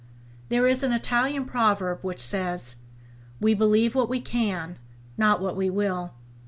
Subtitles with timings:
[0.49, 2.75] There is an Italian proverb which says:
[3.39, 4.79] "We believe what we can,
[5.15, 6.15] not what we will".